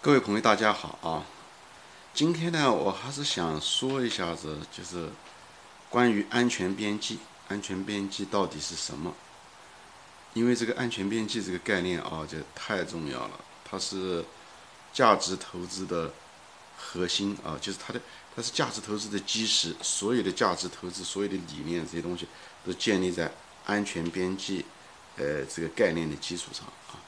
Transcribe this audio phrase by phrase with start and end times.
[0.00, 1.26] 各位朋友，大家好啊！
[2.14, 5.10] 今天呢，我还是想说一下子，就是
[5.90, 7.18] 关于安全边际。
[7.48, 9.12] 安全边际到底是什么？
[10.34, 13.40] 因为这个安全边际这个概念啊，就太重要了。
[13.64, 14.24] 它是
[14.92, 16.12] 价值投资的
[16.76, 18.00] 核心啊，就是它的，
[18.36, 19.74] 它是价值投资的基石。
[19.82, 22.28] 所有的价值投资，所有的理念这些东西，
[22.64, 23.28] 都建立在
[23.66, 24.64] 安全边际
[25.16, 27.02] 呃这个概念的基础上啊。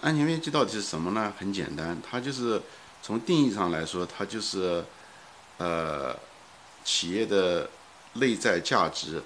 [0.00, 1.32] 安全边际到底是什么呢？
[1.38, 2.60] 很简单，它就是
[3.02, 4.84] 从定义上来说，它就是
[5.58, 6.16] 呃
[6.84, 7.68] 企业的
[8.14, 9.22] 内在价值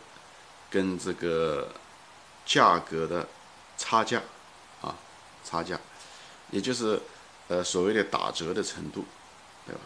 [0.69, 1.69] 跟这个
[2.45, 3.27] 价格的
[3.79, 4.21] 差价
[4.83, 4.95] 啊
[5.45, 5.79] 差价，
[6.51, 7.01] 也就是
[7.49, 9.05] 呃所谓的打折的程度，
[9.67, 9.81] 对吧？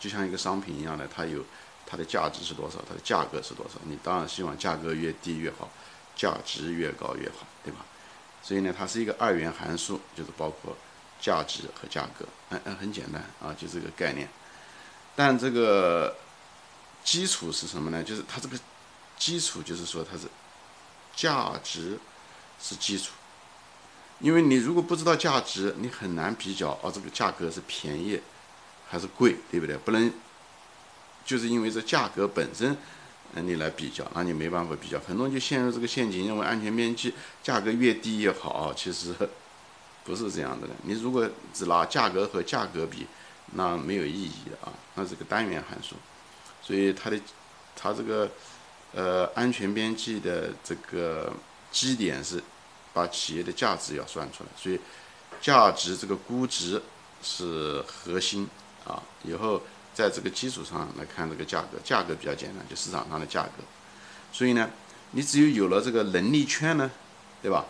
[0.00, 1.42] 就像一个商品一样的，它有
[1.86, 3.74] 它的价值是多少，它的价格是多少？
[3.84, 5.70] 你当然希望价格越低越好，
[6.16, 7.78] 价值越高越好，对吧？
[8.46, 10.76] 所以呢，它是一个二元函数，就是包括
[11.18, 14.28] 价值和价格，嗯嗯，很简单啊，就这个概念。
[15.16, 16.14] 但这个
[17.02, 18.02] 基础是什么呢？
[18.02, 18.58] 就是它这个
[19.16, 20.28] 基础就是说它是
[21.16, 21.98] 价值
[22.60, 23.12] 是基础，
[24.20, 28.20] 因为你如果不知道价值，你很难比较哦，这个价格是便宜
[28.86, 29.74] 还是贵，对不对？
[29.78, 30.12] 不能
[31.24, 32.76] 就是因为这价格本身。
[33.32, 39.12] 那你来比较，那你没办法比较，很多人就陷入这个陷阱，认为安全边际价格越低越好，其实
[40.04, 40.68] 不是这样的。
[40.84, 43.06] 你如果只拿价格和价格比，
[43.54, 45.96] 那没有意义的啊，那是个单元函数。
[46.62, 47.18] 所以它的
[47.74, 48.30] 它这个
[48.92, 51.32] 呃安全边际的这个
[51.72, 52.40] 基点是
[52.92, 54.78] 把企业的价值要算出来，所以
[55.40, 56.80] 价值这个估值
[57.20, 58.48] 是核心
[58.86, 59.60] 啊，以后。
[59.94, 63.62] 在这个基础上来看这个价格，价格比较简单，就市场上的价格。
[64.32, 64.68] 所以呢，
[65.12, 66.90] 你只有有了这个能力圈呢，
[67.40, 67.64] 对吧？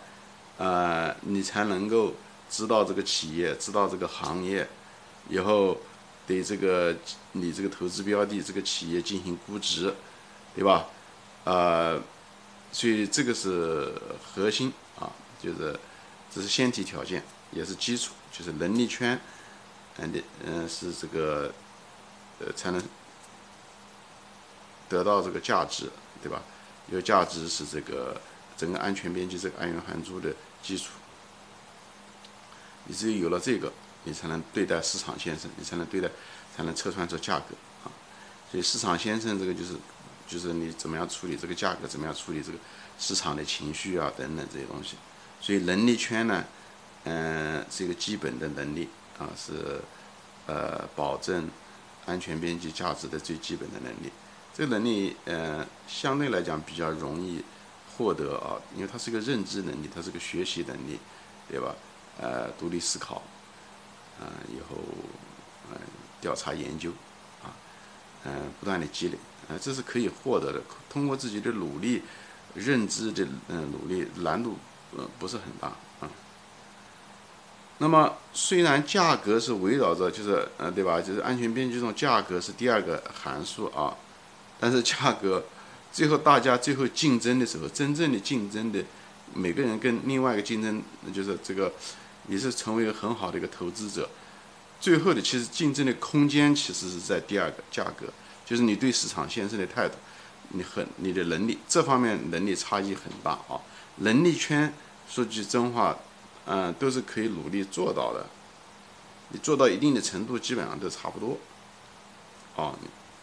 [0.57, 2.15] 呃，你才能够
[2.49, 4.67] 知道这个企业，知道这个行业，
[5.29, 5.77] 以后
[6.25, 6.95] 对这个
[7.33, 9.93] 你这个投资标的这个企业进行估值，
[10.55, 10.87] 对吧？
[11.43, 12.01] 呃，
[12.71, 13.93] 所以这个是
[14.33, 15.79] 核心啊，就是
[16.33, 19.21] 这是先提条件，也是基础，就是能力圈，
[19.97, 21.53] 嗯的，嗯是这个。
[22.39, 22.81] 呃，才能
[24.89, 25.89] 得到这个价值，
[26.21, 26.41] 对吧？
[26.87, 28.21] 有价值是这个
[28.55, 30.31] 整个安全边际这个安全函数的
[30.61, 30.91] 基础。
[32.85, 33.73] 你只有有了这个，
[34.03, 36.07] 你才能对待市场先生，你才能对待，
[36.55, 37.89] 才能测算出价格啊。
[38.51, 39.73] 所以市场先生这个就是，
[40.27, 42.57] 就是你怎么样处理这个价格，怎么样处理这个
[42.99, 44.95] 市场的情绪啊等等这些东西。
[45.41, 46.45] 所以能力圈呢，
[47.05, 49.81] 嗯，是一个基本的能力啊，是
[50.45, 51.49] 呃保证。
[52.05, 54.11] 安全边际价值的最基本的能力，
[54.53, 57.43] 这个能力，呃，相对来讲比较容易
[57.97, 60.99] 获得啊，因为它是个认知能力，它是个学习能力，
[61.49, 61.75] 对吧？
[62.17, 63.15] 呃，独立思考，
[64.19, 64.77] 啊，以后，
[65.71, 65.77] 呃，
[66.21, 66.91] 调查研究，
[67.43, 67.51] 啊，
[68.23, 69.17] 嗯，不断的积累，
[69.49, 70.61] 啊，这是可以获得的。
[70.89, 72.01] 通过自己的努力，
[72.53, 74.57] 认知的，嗯，努力，难度，
[74.95, 75.75] 呃，不是很大，
[77.79, 81.01] 那么，虽然价格是围绕着，就是呃，对吧？
[81.01, 83.93] 就是安全边际这种价格是第二个函数啊，
[84.57, 85.43] 但是价格
[85.91, 88.81] 最后大家最后竞争的时候，真正的竞争的
[89.33, 90.81] 每个人跟另外一个竞争，
[91.13, 91.73] 就是这个
[92.27, 94.09] 你是成为一个很好的一个投资者，
[94.79, 98.05] 最后的其实竞争的空间其实是在第二个价格，
[98.45, 99.95] 就是你对市场先生的态度，
[100.51, 103.59] 你很你的能力这方面能力差异很大啊，
[103.97, 104.73] 能力圈
[105.09, 105.97] 说句真话。
[106.47, 108.25] 嗯，都是可以努力做到的。
[109.29, 111.37] 你做到一定的程度，基本上都差不多。
[112.55, 112.77] 哦，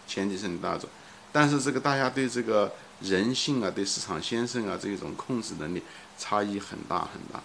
[0.08, 0.90] 前提是你大众，
[1.30, 5.80] 但是这个大家对这个人性啊，对市场先生啊这种控制能力
[6.18, 7.40] 差异很大很大，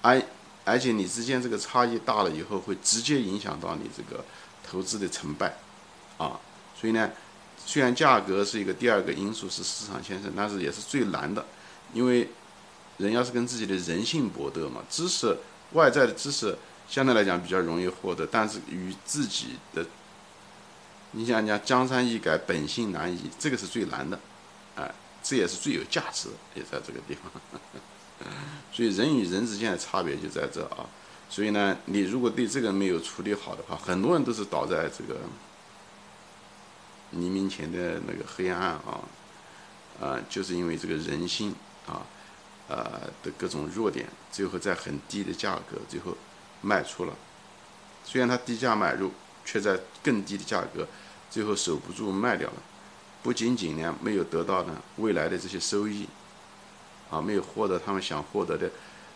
[0.00, 0.22] 而
[0.64, 4.24] 而且你之间这个差异大了以后，会直接影响到你这个
[4.62, 5.56] 投资的成败。
[6.16, 6.38] 啊，
[6.80, 7.10] 所以呢，
[7.66, 11.44] 虽然价格是一个第二个因素是市场先生，但是也是最难的，
[11.92, 12.28] 因为。
[12.98, 15.36] 人要是跟自己的人性搏斗嘛，知识
[15.72, 16.56] 外在的知识
[16.88, 19.84] 相对来讲比较容易获得，但是与自己的，
[21.10, 24.18] 你想讲江山易改，本性难移，这个是最难的，
[24.76, 27.32] 哎，这也是最有价值的，也在这个地方。
[28.72, 30.86] 所以人与人之间的差别就在这啊。
[31.28, 35.20] 所以呢，你如果对这个没有处理好的话，很多人都是倒在这个
[37.10, 39.00] 黎明前的那个黑暗啊，
[40.00, 41.52] 啊，就是因为这个人性
[41.86, 42.06] 啊。
[42.68, 46.16] 呃的各种弱点，最后在很低的价格最后
[46.60, 47.14] 卖出了。
[48.04, 49.12] 虽然他低价买入，
[49.44, 50.86] 却在更低的价格
[51.30, 52.56] 最后守不住卖掉了。
[53.22, 56.06] 不仅仅呢没有得到呢未来的这些收益，
[57.10, 58.70] 啊没有获得他们想获得的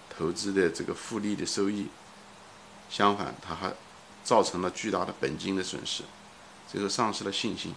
[0.08, 1.86] 投资的这个复利的收益，
[2.88, 3.72] 相反，他还
[4.24, 6.02] 造成了巨大的本金的损失，
[6.66, 7.72] 最后丧失了信心。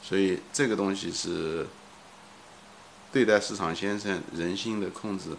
[0.00, 1.66] 所以这个东西是
[3.12, 5.36] 对待市场先生人性的控制，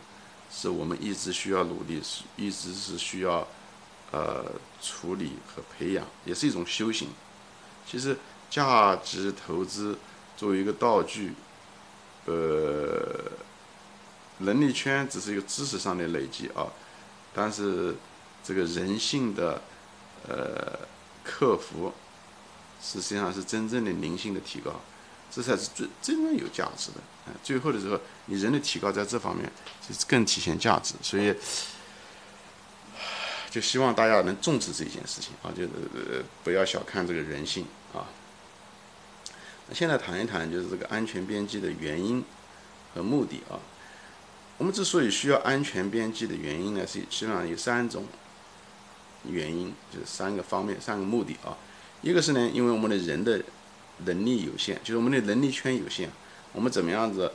[0.51, 3.47] 是我们一直需要努力，是一直是需要
[4.11, 4.45] 呃
[4.81, 7.09] 处理和培养，也是一种修行。
[7.87, 8.17] 其实
[8.49, 9.97] 价值投资
[10.35, 11.33] 作为一个道具，
[12.25, 13.31] 呃，
[14.39, 16.67] 能力圈只是一个知识上的累积啊，
[17.33, 17.95] 但是
[18.43, 19.61] 这个人性的
[20.27, 20.79] 呃
[21.23, 21.93] 克服。
[22.81, 24.71] 实际上是真正的灵性的提高，
[25.29, 26.97] 这才是最真正有价值的。
[27.43, 29.49] 最后的时候，你人的提高在这方面
[29.87, 30.95] 就是更体现价值。
[31.01, 31.33] 所以，
[33.49, 38.05] 就希望大家能重视这件事情啊，就是不要小看这个人性啊。
[39.67, 42.23] 那现在谈一谈就是这个安全边际的原因
[42.93, 43.59] 和目的啊。
[44.57, 48.05] 我们之所以需要安全边际的原因呢，是基本上有三种
[49.23, 51.57] 原因，就是三个方面、三个目的啊。
[52.01, 53.41] 一个是呢，因为我们的人的
[54.05, 56.09] 能力有限，就是我们的能力圈有限，
[56.53, 57.31] 我们怎么样子，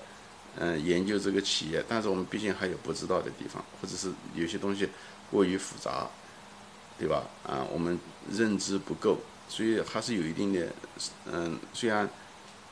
[0.56, 4.88] 嗯，研究这个企业，但是我们毕竟还有不知道的地方，或者是有些东西
[5.30, 6.08] 过于复杂，
[6.98, 7.24] 对吧？
[7.46, 7.98] 啊，我们
[8.30, 9.18] 认知不够，
[9.48, 10.66] 所以还是有一定的，
[11.32, 12.08] 嗯，虽然，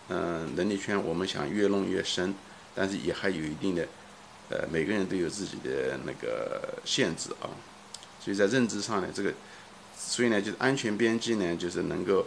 [0.09, 2.35] 嗯，能力圈我们想越弄越深，
[2.75, 3.87] 但是也还有一定的，
[4.51, 7.51] 呃，每个人都有自己的那个限制啊，
[8.21, 9.33] 所以在认知上呢，这个。
[10.05, 12.27] 所以呢，就是安全边际呢，就是能够，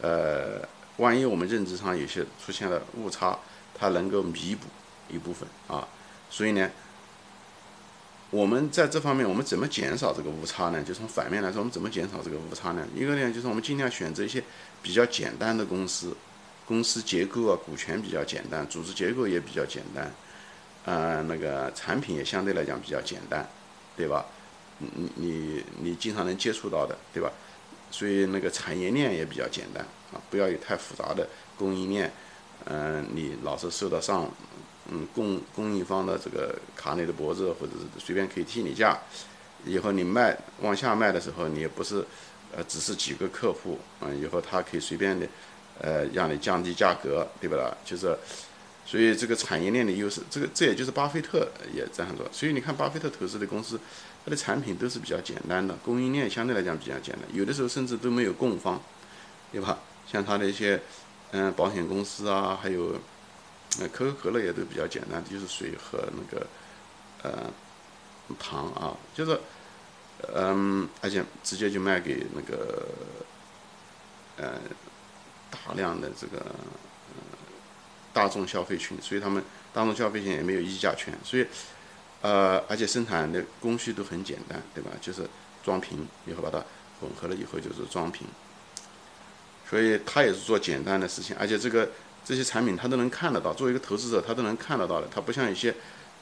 [0.00, 0.66] 呃，
[1.00, 3.38] 万一我们认知上有些出现了误差，
[3.74, 4.66] 它能够弥补
[5.08, 5.88] 一部分啊。
[6.28, 6.70] 所以呢，
[8.30, 10.82] 我们在这方面，我们怎么减少这个误差呢？
[10.82, 12.86] 就从反面来说，我们怎么减少这个误差呢？
[12.94, 14.44] 一个呢，就是我们尽量选择一些
[14.82, 16.14] 比较简单的公司，
[16.66, 20.12] 公司结构啊，股权比较简单，组织结构也比较简单，
[20.84, 23.48] 呃，那个产品也相对来讲比较简单，
[23.96, 24.24] 对吧？
[24.78, 27.32] 你你你经常能接触到的，对吧？
[27.90, 31.28] 所以那个产业链也比较简单啊，不要有太复杂的
[31.58, 32.10] 供应链。
[32.64, 34.28] 嗯，你老是受到上
[34.90, 38.98] 嗯供供应方的这个卡你的脖子，或者是随便可以替你价。
[39.64, 42.04] 以后你卖往下卖的时候，你也不是
[42.56, 45.26] 呃只是几个客户，嗯，以后他可以随便的
[45.80, 47.76] 呃让你降低价格，对不啦？
[47.84, 48.16] 就是。
[48.86, 52.28] 所以这个产业链的优势，这个这也就是巴菲特也这样做。
[52.32, 53.78] 所以你看，巴菲特投资的公司，
[54.24, 58.82] 它的产品都是比较简单的，供应链相对来讲比较简单，有的时候甚至都没有供方，
[59.52, 59.78] 对吧？
[60.10, 60.82] 像他的一些
[61.30, 62.98] 嗯保险公司啊，还有
[63.78, 66.46] 呃可口可乐也都比较简单，就是水和那个
[67.22, 67.48] 呃
[68.40, 69.38] 糖啊，就是
[70.34, 72.86] 嗯，而且直接就卖给那个
[74.36, 74.54] 呃
[75.48, 76.44] 大量的这个。
[78.12, 79.42] 大众消费群，所以他们
[79.72, 81.46] 大众消费群也没有议价权，所以，
[82.22, 84.90] 呃，而且生产的工序都很简单，对吧？
[85.00, 85.28] 就是
[85.64, 86.58] 装瓶，以后把它
[87.00, 88.26] 混合了以后就是装瓶，
[89.68, 91.90] 所以他也是做简单的事情，而且这个
[92.24, 95.74] 这些产品他都能看得到，作为一个投资者他都能看得到的，他不像一些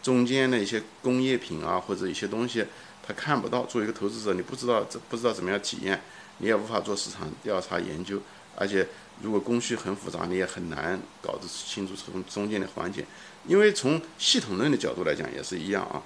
[0.03, 2.65] 中间的一些工业品啊或者一些东西
[3.07, 6.01] 他看不到，作为一个投资者你不知道这不知道怎么样体验，
[6.39, 8.21] 你也无法做市场调查研究，
[8.57, 8.87] 而且。
[9.21, 13.05] 如果工序很复杂，你也很难搞得清楚从中间的环节，
[13.49, 16.01] 因为从系统论的角度来讲也是一样啊。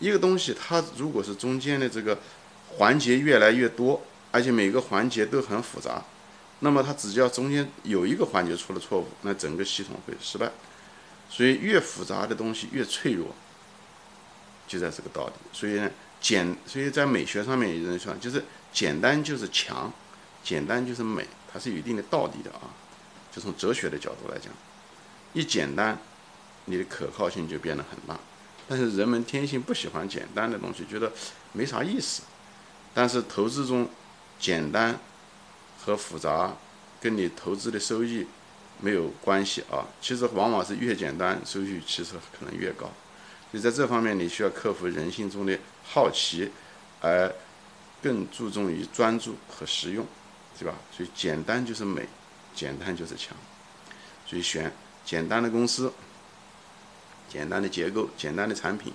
[0.00, 2.18] 一个东西它如果是中间的这个
[2.70, 6.02] 环节越来越多，而且每个环节都很复杂，
[6.58, 10.50] 那么它只要中间有一个环节出了错误，那整个系统会失败。
[11.30, 13.28] 所以越复杂的东西越脆弱，
[14.66, 15.32] 就在这个道理。
[15.52, 15.88] 所以呢，
[16.20, 19.92] 简，所以在美学上面有人说，就是简单就是强，
[20.42, 21.24] 简单就是美。
[21.56, 22.68] 它是有一定的道理的啊，
[23.32, 24.52] 就从哲学的角度来讲，
[25.32, 25.96] 一简单，
[26.66, 28.20] 你的可靠性就变得很大。
[28.68, 31.10] 但是人们天性不喜欢简单的东西，觉得
[31.54, 32.24] 没啥意思。
[32.92, 33.88] 但是投资中，
[34.38, 35.00] 简单
[35.82, 36.54] 和复杂
[37.00, 38.26] 跟你投资的收益
[38.82, 39.88] 没有关系啊。
[40.02, 42.84] 其实往往是越简单，收益其实可能越高。
[43.50, 46.50] 所以在这方面，你需要克服人性中的好奇，
[47.00, 47.34] 而
[48.02, 50.04] 更注重于专注和实用。
[50.58, 50.74] 对吧？
[50.90, 52.06] 所以简单就是美，
[52.54, 53.36] 简单就是强。
[54.26, 54.72] 所以选
[55.04, 55.92] 简单的公司，
[57.28, 58.92] 简单的结构，简单的产品，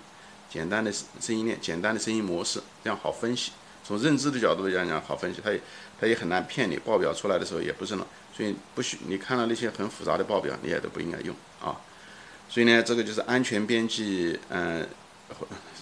[0.49, 0.91] 简单的
[1.21, 3.51] 生意链，简单的生意模式，这样好分析。
[3.83, 5.39] 从认知的角度来讲，好分析。
[5.41, 5.61] 它也
[5.99, 8.05] 它也很难骗你，报表出来的时候也不是呢。
[8.35, 11.79] 所以不许你看到那些很复杂的报表，你也都不应该用啊。
[12.49, 14.85] 所以呢，这个就是安全边际，嗯，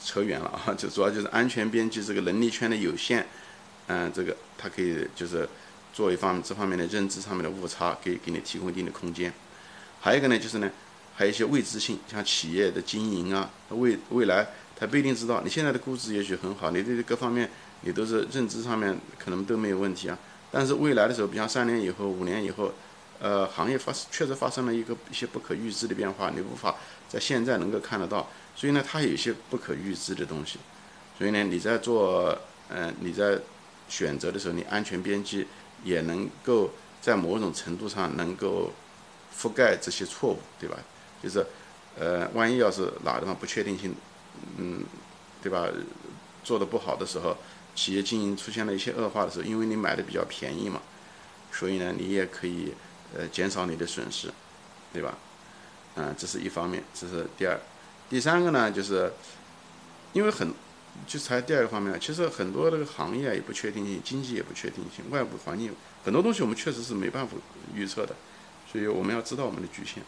[0.03, 0.75] 扯远了啊。
[0.75, 3.25] 就主要就是安全边际这个能力圈的有限，
[3.88, 5.50] 嗯，这个它可以就是。
[6.00, 9.34] 做一方面这方面的认知上面的误差，给给你提供一定的空间。
[10.00, 10.72] 还有一个呢，就是呢，
[11.13, 15.41] 还有一些未知性，像企业的经营啊，未未来他不一定知道。
[15.44, 17.51] 你现在的估值也许很好，你对各方面
[17.82, 20.18] 你都是认知上面可能都没有问题啊。
[20.50, 22.72] 但是未来的时候，比方三年以后、五年以后，
[23.20, 26.74] 呃，行业发确实发生了一个一些不可预知的变化，你无法
[27.10, 28.29] 在现在能够看得到。
[28.56, 30.60] 所以呢，它有一些不可预知的东西。
[31.18, 32.39] 所以呢，你在做，
[32.70, 33.38] 嗯，你在
[33.89, 35.46] 选择的时候，你安全边际
[35.83, 36.71] 也能够
[37.01, 38.71] 在某种程度上能够
[39.38, 40.77] 覆盖这些错误，对吧？
[41.21, 41.45] 就是，
[41.98, 43.95] 呃，万一要是哪地方不确定性，
[44.57, 44.83] 嗯，
[45.41, 45.67] 对吧？
[46.43, 47.38] 做的不好的时候，
[47.75, 50.81] 企业经营出现了一些恶化的时候，因为你买的比较便宜嘛，
[51.51, 52.74] 所以呢，你也可以
[53.15, 54.31] 呃减少你的损失，
[54.93, 55.17] 对吧？
[55.95, 57.59] 嗯，这是一方面，这是第二。
[58.09, 59.12] 第三个呢，就是
[60.13, 60.53] 因为很。
[61.08, 67.36] 就才第二个方面，其实很多这个行业也不确定性，经济也不确定性，外部环境很多东西我们确实是没办法
[67.74, 68.15] 预测的，
[68.72, 70.03] 所以我们要知道我们的局限。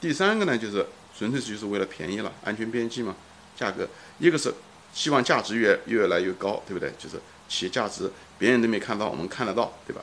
[0.00, 0.86] 第三个呢，就是
[1.16, 3.14] 纯粹就是为了便宜了，安全边际嘛，
[3.56, 4.52] 价格，一个是
[4.92, 6.92] 希望价值越越来越高，对不对？
[6.98, 10.02] 就是企业价值别人都没看到，我们看得到，对吧？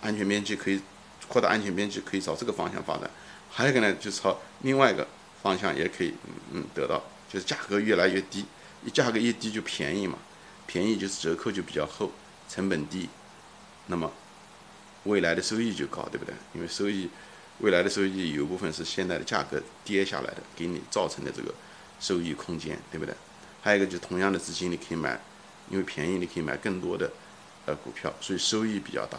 [0.00, 0.80] 安全边际可以
[1.28, 3.10] 扩大，安全边际可以朝这个方向发展。
[3.50, 5.06] 还有一个呢，就朝另外一个
[5.42, 6.14] 方向也可以，
[6.52, 8.44] 嗯，得到，就是价格越来越低。
[8.84, 10.18] 一价格一低就便宜嘛，
[10.66, 12.12] 便宜就是折扣就比较厚，
[12.48, 13.08] 成本低，
[13.86, 14.12] 那么
[15.04, 16.34] 未来的收益就高，对不对？
[16.54, 17.08] 因为收益，
[17.60, 21.54] 未来的收益有一部分是现在的价格跌下来的，给你造成的这个
[21.98, 23.14] 收益空间，对不对？
[23.62, 25.20] 还有一个就同样的资金你可以买，
[25.70, 27.10] 因为便宜你可以买更多的
[27.66, 29.18] 呃股票，所以收益比较大。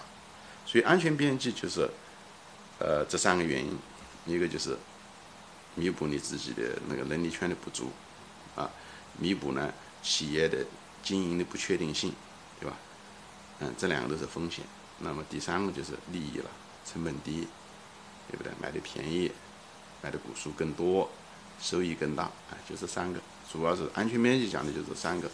[0.66, 1.90] 所以安全边际就是
[2.80, 3.78] 呃这三个原因，
[4.26, 4.78] 一个就是
[5.76, 7.92] 弥补你自己的那个能力圈的不足。
[9.20, 10.66] 弥补呢企业的
[11.04, 12.14] 经营的不确定性，
[12.60, 12.76] 对吧？
[13.60, 14.66] 嗯，这两个都是风险。
[15.00, 16.50] 那么第三个就是利益了，
[16.86, 17.48] 成本低，
[18.30, 18.52] 对不对？
[18.62, 19.32] 买的便宜，
[20.02, 21.10] 买的股数更多，
[21.62, 23.20] 收益更大，啊，就这三个，
[23.52, 25.30] 主要是安全边际讲的就这三个。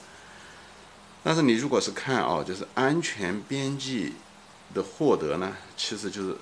[1.23, 4.13] 但是你如果是看啊，就是安全边际
[4.73, 6.35] 的获得呢，其实就是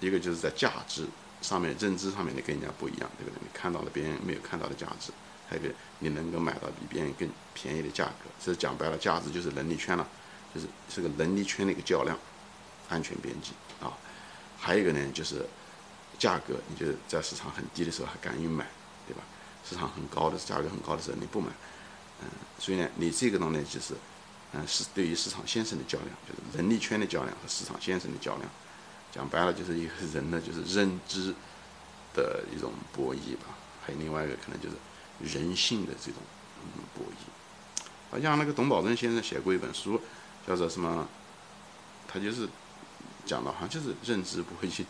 [0.00, 1.06] 一个就是在价值
[1.42, 3.38] 上面、认知上面你跟人家不一样，对不对？
[3.40, 5.12] 你看到了别人没有看到的价值。
[5.52, 5.68] 那个
[5.98, 10.08] 你能够买到比别人更便宜的价格，这讲白了，价值就是能力圈了，
[10.54, 12.16] 就是是个能力圈的一个较量，
[12.88, 13.92] 安全边际啊。
[14.58, 15.44] 还有一个呢，就是
[16.18, 18.66] 价格，你就在市场很低的时候还敢于买，
[19.06, 19.22] 对吧？
[19.68, 21.48] 市场很高的价格很高的时候你不买，
[22.22, 22.28] 嗯，
[22.58, 23.94] 所以呢，你这个东西就是，
[24.52, 28.48] 嗯，是对于市场先生的较量，就是能力圈的较量和市场先生的较量。
[29.12, 31.34] 讲白了，就是一个人的就是认知
[32.14, 33.54] 的一种博弈吧。
[33.84, 34.76] 还有另外一个可能就是。
[35.22, 36.20] 人性的这种
[36.64, 40.00] 嗯博弈，好像那个董宝珍先生写过一本书，
[40.46, 41.06] 叫做什么？
[42.08, 42.46] 他就是
[43.24, 44.84] 讲的，好像就是认知博弈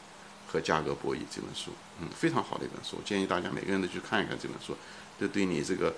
[0.48, 1.70] 和价格博弈这本书，
[2.00, 4.76] 嗯，非常好的一本书，建议大家每个人都去看一看这本书，
[5.20, 5.94] 这对你这个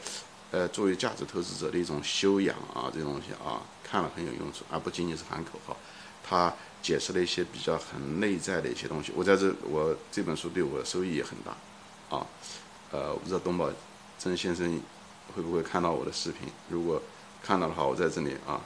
[0.51, 5.77] 呃作为价值投资者的一种修养啊，这东西啊，看了很有用处，而不仅仅是喊口号。
[6.23, 11.53] 他解释了一些比较很内在的一些东西，我在这我这本书对我收益也很大，
[12.15, 12.27] 啊，
[12.91, 13.71] 呃，我不知道董宝。
[14.25, 14.81] 曾先生
[15.37, 16.49] 会不会看到我的视频？
[16.71, 17.03] 如果
[17.43, 18.59] 看到的话，我在这里啊，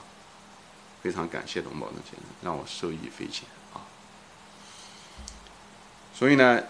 [1.01, 3.83] 非常感谢董宝珍先生，让我受益匪浅啊。
[6.15, 6.63] 所以呢，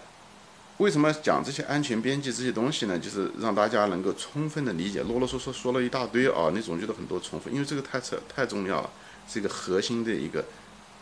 [0.78, 2.98] 为什么讲这些安全边际这些东西呢？
[2.98, 5.04] 就是让大家能够充分的理解。
[5.04, 8.90] 啰啰嗦嗦说了一大堆啊，你总觉得很多重复，因为这个太扯太重要了，
[9.28, 10.44] 是一个核心的一个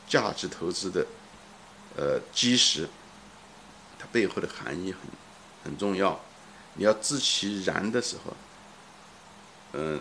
[0.07, 1.07] 价值投资的
[1.97, 2.87] 呃基石，
[3.99, 5.01] 它背后的含义很
[5.65, 6.21] 很重要。
[6.75, 8.33] 你要知其然的时候，
[9.73, 10.01] 嗯，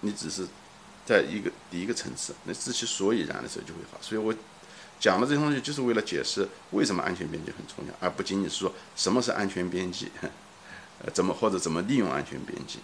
[0.00, 0.46] 你只是
[1.04, 3.98] 在一个第一个层次，那知其所以然的时候就会好。
[4.00, 4.34] 所以我
[4.98, 10.10] 讲的这些东西，就是为了解释为什么安全边际很重要，而不仅仅是说什么是安全边际，
[11.04, 12.78] 呃，怎么或者怎么利用安全边际。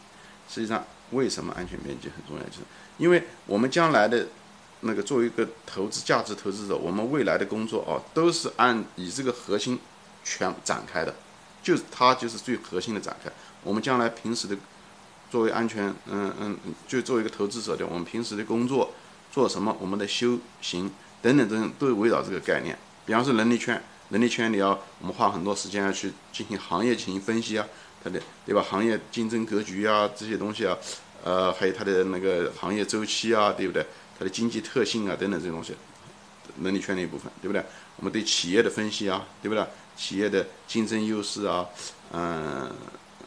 [0.48, 2.60] 实际上，为什么安全边际很重要，就是
[2.98, 4.26] 因为我们将来的
[4.80, 9.78] 那个作为一个投资价值投资者，我们未来的工作哦，都是按以这个核心
[10.22, 11.14] 全展开的。
[11.62, 13.30] 就是它就是最核心的展开。
[13.62, 14.56] 我们将来平时的
[15.30, 18.92] 作为安全，嗯嗯，就作为一个投资者的，我们平时的工作
[19.30, 19.76] 做什么？
[19.80, 20.90] 我们的修行
[21.22, 22.76] 等等等等，都围绕这个概念。
[23.06, 27.66] 比方说能力圈，能力圈你要我们花很多时间要去进行行业进行分析啊，
[28.02, 28.62] 它的对吧？
[28.62, 30.76] 行业竞争格局啊这些东西啊，
[31.24, 33.86] 呃，还有它的那个行业周期啊，对不对？
[34.18, 35.74] 它的经济特性啊等等这些东西，
[36.58, 37.64] 能力圈的一部分，对不对？
[37.96, 39.64] 我们对企业的分析啊，对不对？
[39.96, 41.66] 企业的竞争优势啊，
[42.12, 42.70] 嗯
[43.20, 43.26] 嗯，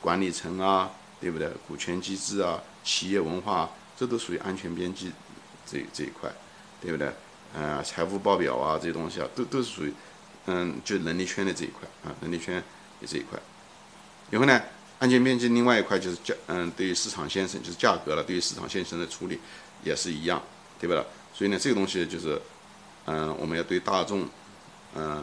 [0.00, 0.90] 管理层啊，
[1.20, 1.50] 对不对？
[1.68, 5.12] 股权机制啊，企业文化，这都属于安全边际
[5.66, 6.30] 这这一块，
[6.80, 7.10] 对不对？
[7.54, 9.92] 嗯，财务报表啊，这些东西啊，都都是属于
[10.46, 12.54] 嗯，就能力圈的这一块啊，能力圈
[13.00, 13.38] 的这一块。
[14.30, 14.60] 然后呢，
[14.98, 19.38] 安全边际另外一块就是价，嗯，对于市场先生就是价格了，对于市场先生的处理
[19.84, 20.42] 也是一样，
[20.80, 21.04] 对吧？
[21.32, 22.40] 所以呢，这个东西就是，
[23.06, 24.26] 嗯，我们要对大众，
[24.94, 25.22] 嗯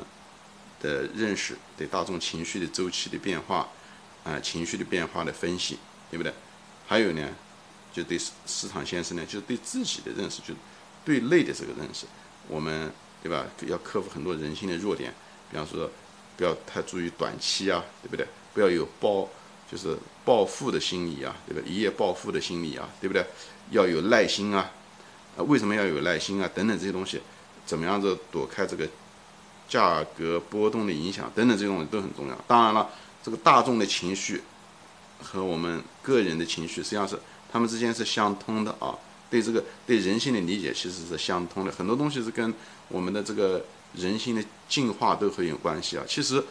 [0.83, 3.67] 的认识，对大众情绪的周期的变化，
[4.23, 5.79] 啊，情绪的变化的分析，
[6.11, 6.31] 对不对？
[6.85, 7.27] 还有呢，
[7.91, 10.53] 就对市市场先生呢，就是对自己的认识，就
[11.03, 12.05] 对内的这个认识，
[12.47, 12.91] 我们
[13.23, 13.47] 对吧？
[13.65, 15.11] 要克服很多人性的弱点，
[15.49, 15.89] 比方说，
[16.37, 18.27] 不要太注意短期啊，对不对？
[18.53, 19.27] 不要有暴。
[19.71, 21.63] 就是暴富的心理啊，对吧？
[21.65, 23.25] 一夜暴富的心理啊，对不对？
[23.71, 24.69] 要有耐心啊，
[25.35, 26.47] 啊，为什么要有耐心啊？
[26.53, 27.19] 等等这些东西，
[27.65, 28.87] 怎么样子躲开这个
[29.67, 31.31] 价格波动的影响？
[31.33, 32.35] 等等这些东西都很重要。
[32.47, 32.89] 当然了，
[33.23, 34.41] 这个大众的情绪
[35.21, 37.19] 和我们个人的情绪实际上是
[37.51, 38.97] 他们之间是相通的啊。
[39.29, 42.53] 对这个对人性的理解其实是相通的，很多东西是跟
[42.87, 43.65] 我们的这个
[43.95, 46.03] 人性的进化都很有关系啊。
[46.07, 46.43] 其实。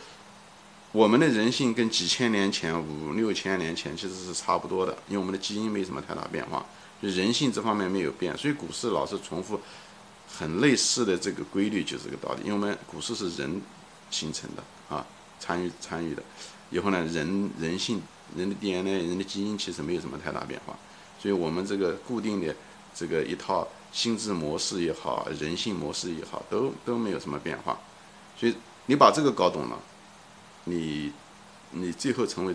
[0.95, 6.63] 我们的人性跟几千年前、五六千年前其实是差不多的，因为我们的基因没什么太大变化，
[7.01, 9.59] 就人性这方面没有变，所以股市老是重复
[10.39, 12.41] 很类似的这个规律，就是这个道理。
[12.43, 13.61] 因为我们股市是人
[14.11, 14.63] 形成的
[14.95, 15.07] 啊，
[15.39, 16.23] 参与参与的，
[16.71, 18.01] 以后呢，人人性、
[18.37, 20.77] 人的 DNA、人的基因其实没有什么太大变化，
[21.19, 22.55] 所以我们这个固定的
[22.95, 27.79] 这个一套心智模式也好，人性模式也好，都都没有什么变化。
[28.37, 28.55] 所以
[28.87, 29.79] 你把这个搞懂了。
[30.65, 31.13] 你，
[31.73, 32.55] 你最后成为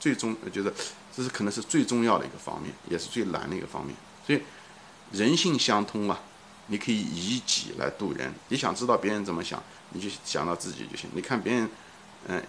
[0.00, 0.74] 最终，觉得
[1.14, 3.94] 这是可能是最重要的一个方面，也是最难的一个方面。
[4.26, 4.40] 所以
[5.12, 6.20] 人性相通啊，
[6.66, 8.32] 你可以以己来度人。
[8.48, 11.10] 你想知道别人怎么想，你就想到自己就行。
[11.14, 11.70] 你看别人，
[12.28, 12.42] 嗯，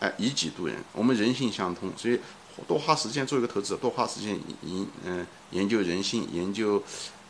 [0.00, 2.20] 哎，以己度人，我们人性相通，所以
[2.66, 6.82] 多花时间做一个投资，多花时间研嗯研究人性，研究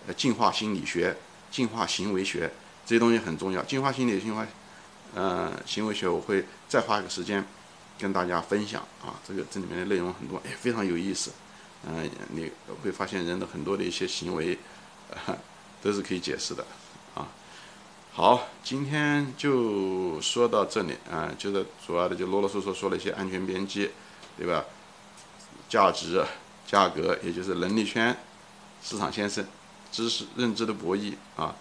[0.06, 1.16] 呃进化心理学、
[1.50, 2.52] 进化行为学
[2.84, 3.62] 这些东西很重要。
[3.62, 4.46] 进化心理、进化。
[5.14, 7.42] 呃，行为学我会再花一个时间
[7.98, 11.30] 跟大家分享啊，这个这里面的内容很多，哎，非常有意思。
[11.86, 12.50] 嗯，你
[12.82, 14.58] 会发现人的很多的一些行为，
[15.86, 16.64] 都是可以解释的
[17.14, 17.28] 啊。
[18.12, 23.90] 好，今天就说到这里啊，就是主要的就啰啰嗦嗦说了一些安全边际，
[24.36, 24.64] 对吧？
[25.68, 26.24] 价值、
[26.66, 28.16] 价格，也就是能力圈、
[28.82, 29.46] 市场先生、
[29.92, 31.54] 知识认知的博弈啊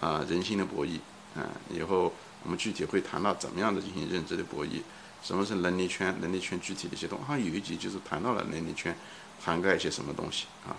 [0.00, 0.98] 啊，人性的博弈，
[1.36, 2.12] 嗯，以后。
[2.42, 4.80] 我们具体会谈到怎么样的进行认知的博弈，
[5.22, 6.16] 什么是能力圈？
[6.22, 8.96] 能力圈具体的一些东西，好像有一集就是谈到了能力圈
[9.38, 10.72] 涵盖一些什么东西啊？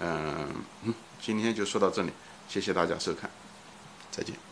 [0.00, 0.62] 嗯，
[1.18, 2.10] 今天就说到这里，
[2.48, 3.30] 谢谢大家收看，
[4.10, 4.47] 再见。